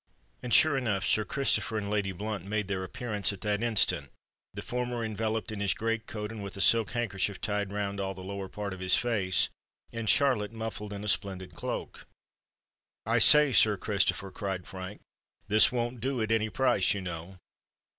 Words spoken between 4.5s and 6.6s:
the former enveloped in his great coat and with a